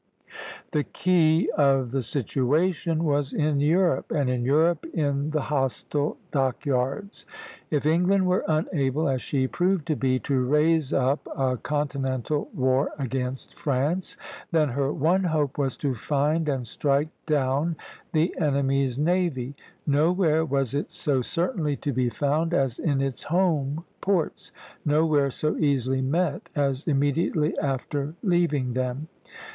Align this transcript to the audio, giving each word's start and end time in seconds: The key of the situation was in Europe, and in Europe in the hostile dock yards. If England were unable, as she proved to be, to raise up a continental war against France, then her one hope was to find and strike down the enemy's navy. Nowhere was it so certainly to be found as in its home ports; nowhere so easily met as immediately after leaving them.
The 0.71 0.83
key 0.83 1.47
of 1.55 1.91
the 1.91 2.01
situation 2.01 3.03
was 3.03 3.33
in 3.33 3.59
Europe, 3.59 4.11
and 4.11 4.31
in 4.31 4.43
Europe 4.43 4.83
in 4.95 5.29
the 5.29 5.41
hostile 5.41 6.17
dock 6.31 6.65
yards. 6.65 7.27
If 7.69 7.85
England 7.85 8.25
were 8.25 8.43
unable, 8.47 9.07
as 9.07 9.21
she 9.21 9.47
proved 9.47 9.85
to 9.85 9.95
be, 9.95 10.17
to 10.21 10.43
raise 10.43 10.91
up 10.91 11.27
a 11.37 11.55
continental 11.57 12.49
war 12.51 12.89
against 12.97 13.53
France, 13.55 14.17
then 14.49 14.69
her 14.69 14.91
one 14.91 15.23
hope 15.25 15.59
was 15.59 15.77
to 15.77 15.93
find 15.93 16.49
and 16.49 16.65
strike 16.65 17.09
down 17.27 17.75
the 18.11 18.35
enemy's 18.39 18.97
navy. 18.97 19.55
Nowhere 19.85 20.43
was 20.43 20.73
it 20.73 20.91
so 20.91 21.21
certainly 21.21 21.75
to 21.75 21.93
be 21.93 22.09
found 22.09 22.55
as 22.55 22.79
in 22.79 23.01
its 23.01 23.21
home 23.21 23.85
ports; 24.01 24.51
nowhere 24.83 25.29
so 25.29 25.57
easily 25.57 26.01
met 26.01 26.49
as 26.55 26.85
immediately 26.87 27.55
after 27.59 28.15
leaving 28.23 28.73
them. 28.73 29.07